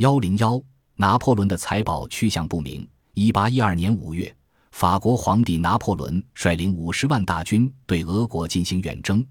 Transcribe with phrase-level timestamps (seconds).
[0.00, 0.58] 幺零幺，
[0.96, 2.88] 拿破仑的财宝去向不明。
[3.12, 4.34] 一八一二年五月，
[4.70, 9.22] 法国皇帝拿破仑率领五十万大军对俄国进行远征，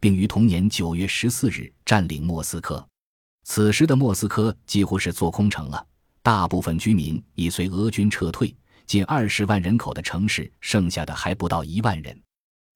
[0.00, 2.84] 并于同年九月十四日占领莫斯科。
[3.44, 5.86] 此时的莫斯科几乎是做空城了，
[6.24, 8.52] 大部分居民已随俄军撤退，
[8.84, 12.20] 近二十万人口的城市剩下的还不到一万人。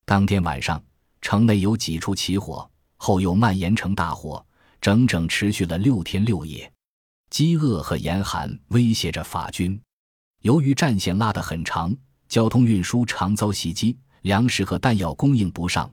[0.04, 0.80] 当天晚上，
[1.20, 4.46] 城内有几处起火，后又蔓延成大火，
[4.80, 6.72] 整整持续了六天六夜。
[7.30, 9.80] 饥饿和严寒威胁着法军。
[10.42, 11.94] 由于战线拉得很长，
[12.28, 15.88] 交通运输常遭袭击，粮食和弹药供应不上，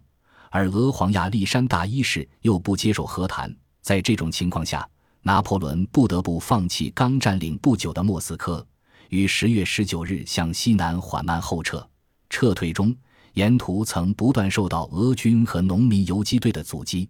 [0.49, 3.55] 而俄皇亚历山大一世又不接受和谈。
[3.81, 4.88] 在这种情况下，
[5.21, 8.66] 拿破仑不得不放弃刚占领不久的莫斯科，
[9.09, 11.88] 于十月十九日向西南缓慢后撤。
[12.30, 12.95] 撤退中，
[13.33, 17.08] 沿途曾不断受到俄军和农民游击队的阻击。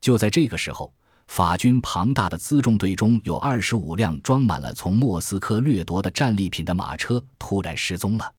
[0.00, 0.92] 就在这个时候。
[1.30, 8.34] 法军庞大的辎重队中有二十五辆装满了从莫斯科掠夺的战利品的马车突然失踪了。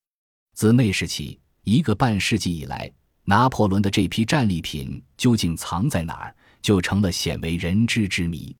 [0.53, 2.91] 自那时起，一个半世纪以来，
[3.23, 8.53] 拿破仑的这批战利品究竟藏在哪儿，就成了鲜为人知之谜。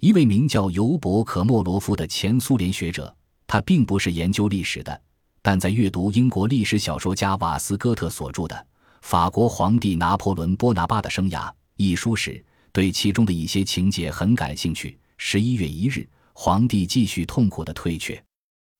[0.00, 3.14] 一位名叫尤伯可莫罗夫的前苏联学者，
[3.46, 4.98] 他并不是研究历史的，
[5.42, 8.56] 但在阅读英国历史小说家瓦斯哥特所著的
[9.02, 12.42] 《法国皇帝拿破仑·波拿巴的生涯》一书时。
[12.76, 14.98] 对其中的一些情节很感兴趣。
[15.16, 18.22] 十一月一日，皇帝继续痛苦的退却，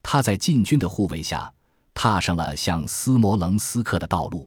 [0.03, 1.51] 他在禁军的护卫下
[1.95, 4.47] 踏上了向斯摩棱斯克的道路。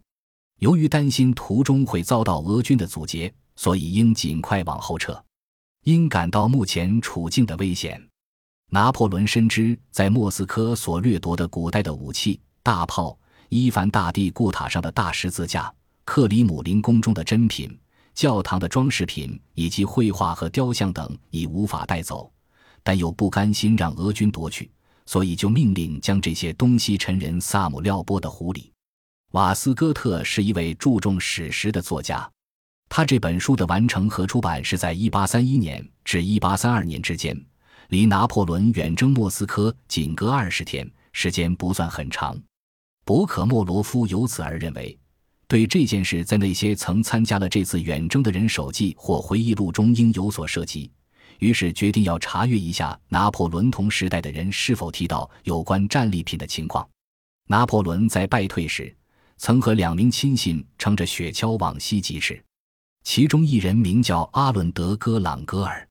[0.60, 5.20] 由于担心途中会遭到俄军的阻截，所以应尽快往后撤。
[5.84, 8.00] 因感到目前处境的危险，
[8.70, 13.18] 拿破仑深知在莫斯科所掠夺的古代的武器、大炮、
[13.50, 15.74] 伊凡大帝故塔上的大十字架、
[16.06, 17.76] 克里姆林宫中的珍品。
[18.20, 22.30] 教堂的装饰品以及绘画和雕像等已无法带走，
[22.84, 24.70] 但又不甘心让俄军夺去，
[25.06, 28.74] 所以就命令将这些东西沉人萨姆廖波的湖里。
[29.32, 32.30] 瓦斯哥特是一位注重史实的作家，
[32.90, 37.42] 他这本书的完成和出版是在1831年至1832年之间，
[37.88, 42.38] 离拿破仑远征莫斯科仅隔二十天，时间不算很长。
[43.06, 44.99] 博可莫罗夫由此而认为。
[45.50, 50.92] 对这件事，在那些曾参加了这次远征的人手记或回忆录中应有所涉及，
[51.40, 56.88] 于是决定要查阅一下拿破仑同时代的人是否提到有关战利品的情况。
[57.48, 58.96] 拿破仑在败退时，
[59.38, 62.40] 曾和两名亲信乘着雪橇往西疾驰，
[63.04, 65.84] 其中一人名叫阿伦德·戈朗戈尔。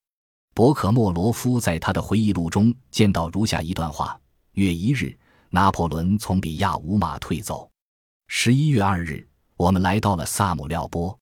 [0.54, 4.16] 博克莫罗夫在他的回忆录中见到如下一段话：
[4.52, 5.18] 月一日，
[5.50, 7.68] 拿破仑从比亚五马退走。
[8.28, 9.26] 十一月二日。
[9.58, 11.18] 我们来到了萨姆廖波，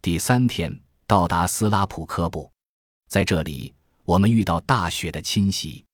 [0.00, 2.50] 第三天到达斯拉普科布，
[3.10, 3.74] 在这里
[4.04, 5.84] 我们遇到大雪的侵袭。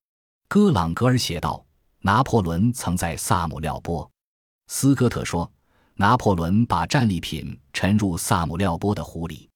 [0.47, 1.67] 戈朗格尔写道
[1.99, 4.09] ：“拿破仑曾在萨姆廖波。”
[4.71, 5.50] 斯科特说
[5.95, 9.50] ：“拿破仑把战利品沉入萨姆廖波的湖里。”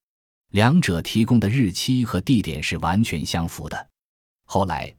[0.51, 3.89] 两者提供的日期和地点是完全相符的。
[4.47, 4.93] 后来，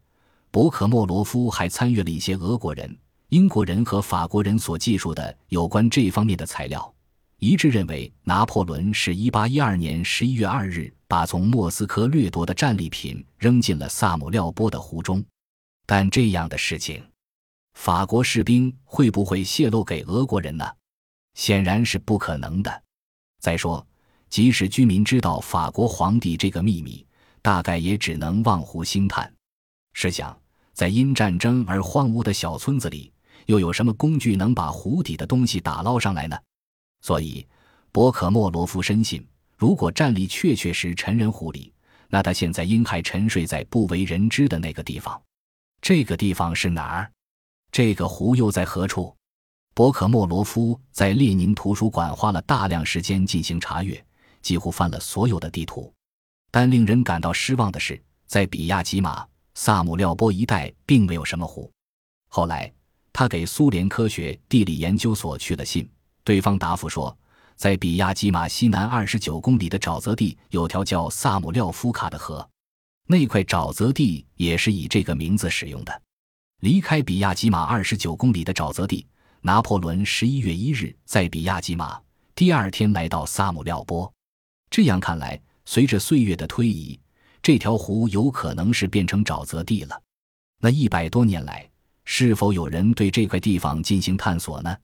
[0.51, 2.97] 博可莫罗夫还参阅了一些俄国人、
[3.27, 6.94] 英国人和法国人所记述的有关这方面的材料。
[7.39, 15.23] 一致认为，拿破仑是一八一二年十一月二日把从莫斯科掠夺的战利品扔进了萨姆廖波的湖中。
[15.85, 17.03] 但这样的事情，
[17.73, 20.65] 法国士兵会不会泄露给俄国人呢？
[21.33, 22.83] 显然是不可能的。
[23.41, 23.85] 再说，
[24.29, 27.05] 即使居民知道法国皇帝这个秘密，
[27.41, 29.31] 大概也只能望湖兴叹。
[29.93, 30.35] 试想，
[30.73, 33.11] 在因战争而荒芜的小村子里，
[33.45, 36.37] 又有什么工具能把湖底的东西打捞上来呢？
[37.05, 37.45] 所以，
[37.91, 39.23] 博可莫罗夫深信，
[39.55, 41.71] 如果战力确确实沉人湖里，
[42.09, 45.21] 那他现在应还沉睡在不为人知的那个地方。
[45.83, 47.11] 这个地方是哪儿？
[47.71, 49.15] 这个湖又在何处？
[49.75, 54.03] 博可莫罗夫在列宁图书馆花了大量时间进行查阅，
[54.41, 55.93] 几乎翻了所有的地图。
[56.49, 59.23] 但令人感到失望的是，在比亚吉马、
[59.53, 61.71] 萨姆廖波一带并没有什么湖。
[62.29, 62.73] 后来，
[63.13, 65.87] 他给苏联科学地理研究所去了信。
[66.25, 67.15] 对方答复说，
[67.55, 72.45] 在比亚吉马西南二十九公里的沼泽地有条叫萨姆廖夫卡的河，
[73.07, 76.01] 那块沼泽地也是以这个名字使用的。
[76.61, 79.05] 离开比亚吉马二十九公里的沼泽地，
[79.41, 82.01] 拿破仑十一月一日在比亚吉马，
[82.33, 84.11] 第二天来到萨姆廖波。
[84.71, 86.99] 这样看来，随着岁月的推移，
[87.43, 90.01] 这条湖有可能是变成沼泽地了。
[90.59, 91.69] 那一百多年来，
[92.03, 94.75] 是否有人对这块地方进行探索呢？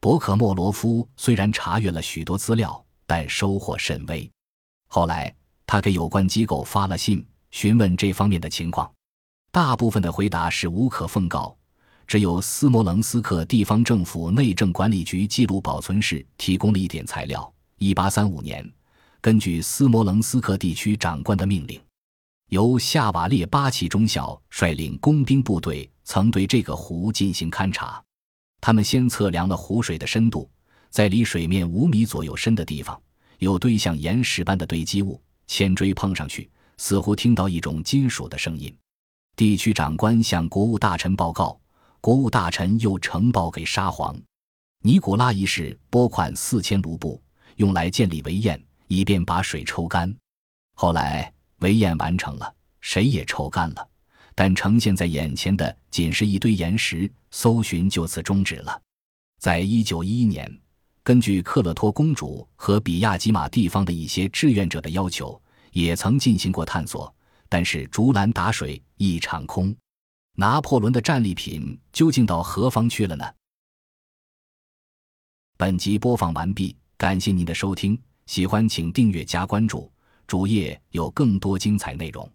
[0.00, 4.30] 博可莫罗夫虽然查阅了许多资料，但收获甚微。
[4.88, 5.34] 后来，
[5.66, 8.90] 他给有关机构发了信，询问这方面的情况。
[9.50, 11.56] 大部分的回答是无可奉告，
[12.06, 17.52] 只有斯摩棱斯克地方政府内政管理局记录保存室提供了一点材料。
[17.78, 18.70] 一八三五年，
[19.20, 21.80] 根据斯摩棱斯克地区长官的命令，
[22.50, 28.02] 由夏瓦列巴奇中校率领工兵部队曾对这个湖进行勘察。
[28.66, 30.50] 他们先测量了湖水的深度，
[30.90, 33.00] 在离水面五米左右深的地方，
[33.38, 35.22] 有堆像岩石般的堆积物。
[35.46, 38.76] 铅锥碰上去，似乎听到一种金属的声音。
[39.36, 41.56] 地区长官向国务大臣报告，
[42.00, 44.20] 国务大臣又呈报给沙皇。
[44.82, 47.22] 尼古拉一世拨款四千卢布，
[47.58, 50.12] 用来建立围堰，以便把水抽干。
[50.74, 53.88] 后来围堰完成了，水也抽干了，
[54.36, 58.80] 但呈现在眼前的仅是一堆岩石，搜寻就此终止了。
[59.40, 60.60] 在一九一一年。
[61.02, 65.40] 根据克勒托公主和比亚吉马地方的一些志愿者的要求，
[65.70, 67.14] 也曾进行过探索，
[67.48, 69.72] 但是竹篮打水一场空。
[70.34, 73.24] 拿破仑的战利品究竟到何方去了呢？
[75.56, 77.96] 本集播放完毕，感谢您的收听，
[78.26, 79.88] 喜欢请订阅加关注，
[80.26, 82.28] 主页有更多精彩内容。